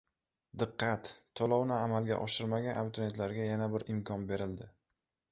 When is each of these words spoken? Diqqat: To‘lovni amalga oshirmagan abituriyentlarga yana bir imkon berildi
Diqqat: 0.61 1.09
To‘lovni 1.41 1.75
amalga 1.79 2.17
oshirmagan 2.27 2.79
abituriyentlarga 2.83 3.45
yana 3.49 3.67
bir 3.75 3.85
imkon 3.97 4.25
berildi 4.33 4.67